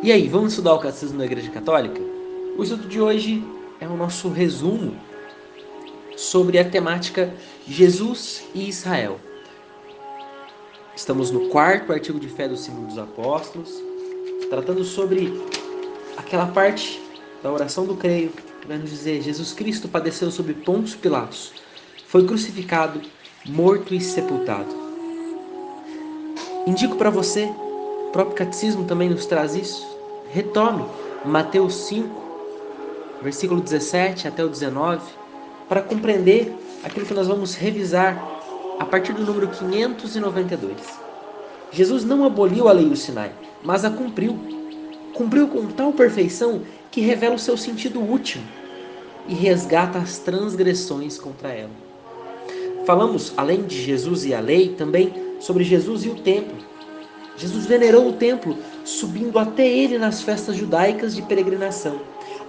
E 0.00 0.12
aí, 0.12 0.28
vamos 0.28 0.52
estudar 0.52 0.74
o 0.74 0.78
Catecismo 0.78 1.18
da 1.18 1.24
Igreja 1.24 1.50
Católica? 1.50 2.00
O 2.56 2.62
estudo 2.62 2.86
de 2.86 3.00
hoje 3.00 3.44
é 3.80 3.86
o 3.88 3.96
nosso 3.96 4.28
resumo 4.28 4.96
sobre 6.16 6.56
a 6.56 6.64
temática 6.64 7.34
Jesus 7.66 8.44
e 8.54 8.68
Israel. 8.68 9.18
Estamos 10.94 11.32
no 11.32 11.48
quarto 11.48 11.92
artigo 11.92 12.20
de 12.20 12.28
fé 12.28 12.46
do 12.46 12.56
símbolo 12.56 12.86
dos 12.86 12.96
apóstolos, 12.96 13.82
tratando 14.48 14.84
sobre 14.84 15.32
aquela 16.16 16.46
parte 16.46 17.02
da 17.42 17.50
oração 17.50 17.84
do 17.84 17.96
creio, 17.96 18.30
que 18.60 18.68
vai 18.68 18.78
nos 18.78 18.90
dizer: 18.90 19.20
Jesus 19.20 19.52
Cristo 19.52 19.88
padeceu 19.88 20.30
sob 20.30 20.54
Pontos 20.54 20.94
Pilatos, 20.94 21.52
foi 22.06 22.24
crucificado, 22.24 23.02
morto 23.44 23.92
e 23.92 24.00
sepultado. 24.00 24.72
Indico 26.68 26.94
para 26.94 27.10
você 27.10 27.52
o 28.08 28.10
próprio 28.10 28.36
catecismo 28.36 28.86
também 28.86 29.10
nos 29.10 29.26
traz 29.26 29.54
isso. 29.54 29.97
Retome 30.30 30.84
Mateus 31.24 31.74
5, 31.86 32.08
versículo 33.22 33.60
17 33.62 34.28
até 34.28 34.44
o 34.44 34.48
19, 34.48 35.00
para 35.68 35.80
compreender 35.80 36.54
aquilo 36.84 37.06
que 37.06 37.14
nós 37.14 37.26
vamos 37.26 37.54
revisar 37.54 38.22
a 38.78 38.84
partir 38.84 39.14
do 39.14 39.24
número 39.24 39.48
592. 39.48 40.76
Jesus 41.70 42.04
não 42.04 42.24
aboliu 42.24 42.68
a 42.68 42.72
lei 42.72 42.88
do 42.88 42.96
Sinai, 42.96 43.32
mas 43.62 43.84
a 43.84 43.90
cumpriu. 43.90 44.38
Cumpriu 45.14 45.48
com 45.48 45.66
tal 45.66 45.92
perfeição 45.92 46.62
que 46.90 47.00
revela 47.00 47.34
o 47.34 47.38
seu 47.38 47.56
sentido 47.56 47.98
último 47.98 48.44
e 49.26 49.34
resgata 49.34 49.98
as 49.98 50.18
transgressões 50.18 51.18
contra 51.18 51.48
ela. 51.48 51.70
Falamos, 52.86 53.32
além 53.36 53.62
de 53.62 53.82
Jesus 53.82 54.24
e 54.24 54.34
a 54.34 54.40
lei, 54.40 54.74
também 54.74 55.12
sobre 55.40 55.64
Jesus 55.64 56.04
e 56.04 56.08
o 56.08 56.14
templo 56.14 56.68
Jesus 57.38 57.66
venerou 57.66 58.08
o 58.08 58.12
templo, 58.14 58.58
subindo 58.88 59.38
até 59.38 59.68
ele 59.68 59.98
nas 59.98 60.22
festas 60.22 60.56
judaicas 60.56 61.14
de 61.14 61.20
peregrinação. 61.20 62.00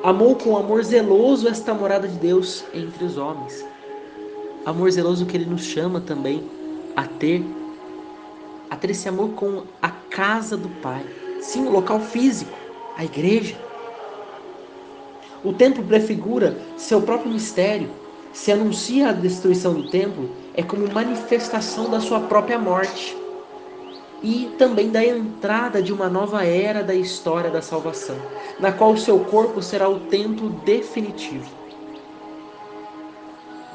Amou 0.02 0.38
com 0.38 0.56
amor 0.56 0.82
zeloso 0.84 1.50
esta 1.50 1.74
morada 1.74 2.08
de 2.08 2.18
Deus 2.18 2.64
entre 2.74 3.04
os 3.04 3.18
homens. 3.18 3.66
Amor 4.66 4.90
zeloso 4.90 5.26
que 5.26 5.36
ele 5.36 5.46
nos 5.46 5.64
chama 5.64 6.00
também 6.00 6.50
a 6.96 7.04
ter, 7.04 7.44
a 8.70 8.76
ter 8.78 8.92
esse 8.92 9.10
amor 9.10 9.32
com 9.32 9.64
a 9.82 9.90
casa 9.90 10.56
do 10.56 10.70
Pai. 10.82 11.06
Sim, 11.42 11.68
o 11.68 11.72
local 11.72 12.00
físico, 12.00 12.58
a 12.96 13.04
igreja. 13.04 13.58
O 15.44 15.52
templo 15.52 15.84
prefigura 15.84 16.58
seu 16.78 17.02
próprio 17.02 17.34
mistério. 17.34 17.90
Se 18.32 18.52
anuncia 18.52 19.10
a 19.10 19.14
destruição 19.14 19.74
do 19.74 19.90
templo, 19.90 20.30
é 20.54 20.64
como 20.64 20.90
manifestação 20.94 21.90
da 21.90 22.00
sua 22.00 22.22
própria 22.22 22.58
morte 22.58 23.18
e 24.22 24.54
também 24.58 24.90
da 24.90 25.04
entrada 25.04 25.82
de 25.82 25.94
uma 25.94 26.10
nova 26.10 26.46
era 26.46 26.84
da 26.84 26.94
história 26.94 27.50
da 27.50 27.62
salvação, 27.62 28.18
na 28.60 28.72
qual 28.72 28.92
o 28.92 28.98
seu 28.98 29.20
corpo 29.20 29.62
será 29.62 29.88
o 29.88 30.00
templo 30.02 30.50
definitivo. 30.66 31.50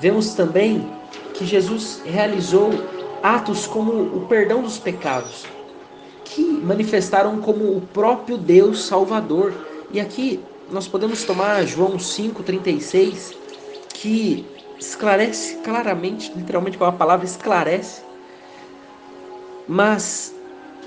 Vemos 0.00 0.34
também 0.34 0.91
que 1.33 1.47
Jesus 1.47 2.03
realizou 2.05 2.70
atos 3.22 3.67
como 3.67 3.92
o 3.92 4.27
perdão 4.28 4.62
dos 4.62 4.78
pecados, 4.78 5.47
que 6.25 6.42
manifestaram 6.42 7.41
como 7.41 7.77
o 7.77 7.81
próprio 7.81 8.37
Deus 8.37 8.84
Salvador. 8.84 9.55
E 9.91 10.00
aqui 10.00 10.41
nós 10.70 10.87
podemos 10.87 11.25
tomar 11.25 11.65
João 11.65 11.97
5,36, 11.97 13.34
que 13.95 14.45
esclarece 14.78 15.56
claramente, 15.65 16.33
literalmente 16.34 16.77
com 16.77 16.84
a 16.84 16.92
palavra 16.92 17.25
esclarece, 17.25 18.03
mas 19.67 20.34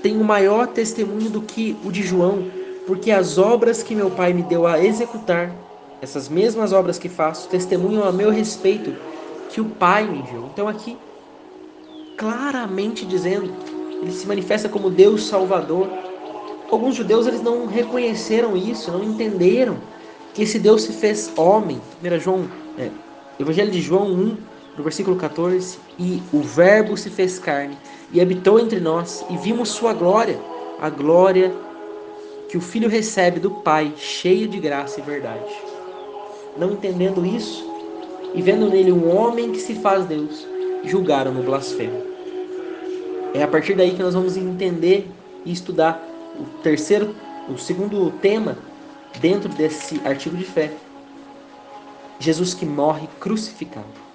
tenho 0.02 0.22
maior 0.22 0.66
testemunho 0.68 1.30
do 1.30 1.42
que 1.42 1.76
o 1.84 1.90
de 1.90 2.02
João, 2.02 2.50
porque 2.86 3.10
as 3.10 3.38
obras 3.38 3.82
que 3.82 3.94
meu 3.94 4.10
Pai 4.10 4.32
me 4.32 4.42
deu 4.42 4.66
a 4.66 4.82
executar, 4.82 5.54
essas 6.00 6.28
mesmas 6.28 6.72
obras 6.72 6.98
que 6.98 7.08
faço, 7.08 7.48
testemunham 7.48 8.04
a 8.04 8.12
meu 8.12 8.30
respeito 8.30 8.94
que 9.50 9.60
o 9.60 9.64
Pai 9.64 10.06
me 10.06 10.18
enviou. 10.18 10.48
Então 10.52 10.68
aqui, 10.68 10.96
claramente 12.16 13.04
dizendo, 13.04 13.52
ele 14.00 14.12
se 14.12 14.26
manifesta 14.26 14.68
como 14.68 14.90
Deus 14.90 15.26
Salvador. 15.26 15.88
Alguns 16.70 16.94
judeus 16.94 17.26
eles 17.26 17.42
não 17.42 17.66
reconheceram 17.66 18.56
isso, 18.56 18.90
não 18.90 19.02
entenderam 19.02 19.76
que 20.34 20.42
esse 20.42 20.58
Deus 20.58 20.82
se 20.82 20.92
fez 20.92 21.32
homem. 21.36 21.80
1 22.02 22.20
João, 22.20 22.48
é, 22.78 22.90
Evangelho 23.40 23.70
de 23.70 23.80
João 23.80 24.06
1, 24.06 24.36
no 24.78 24.84
versículo 24.84 25.16
14, 25.16 25.76
e 25.98 26.22
o 26.32 26.40
Verbo 26.40 26.96
se 26.96 27.10
fez 27.10 27.36
carne 27.36 27.76
e 28.12 28.20
habitou 28.20 28.60
entre 28.60 28.78
nós, 28.78 29.26
e 29.28 29.36
vimos 29.36 29.70
sua 29.70 29.92
glória, 29.92 30.38
a 30.80 30.88
glória 30.88 31.52
que 32.48 32.56
o 32.56 32.60
Filho 32.60 32.88
recebe 32.88 33.40
do 33.40 33.50
Pai, 33.50 33.92
cheio 33.96 34.46
de 34.48 34.58
graça 34.60 35.00
e 35.00 35.02
verdade. 35.02 35.52
Não 36.56 36.70
entendendo 36.70 37.26
isso, 37.26 37.68
e 38.32 38.40
vendo 38.40 38.70
nele 38.70 38.92
um 38.92 39.14
homem 39.14 39.50
que 39.50 39.58
se 39.58 39.74
faz 39.74 40.06
Deus, 40.06 40.46
julgaram-no 40.84 41.42
blasfemo. 41.42 42.00
É 43.34 43.42
a 43.42 43.48
partir 43.48 43.74
daí 43.74 43.90
que 43.90 44.02
nós 44.02 44.14
vamos 44.14 44.36
entender 44.36 45.10
e 45.44 45.52
estudar 45.52 46.02
o 46.38 46.44
terceiro, 46.62 47.14
o 47.48 47.58
segundo 47.58 48.10
tema 48.22 48.56
dentro 49.20 49.48
desse 49.48 50.00
artigo 50.04 50.36
de 50.36 50.44
fé. 50.44 50.70
Jesus 52.20 52.54
que 52.54 52.64
morre 52.64 53.08
crucificado. 53.18 54.07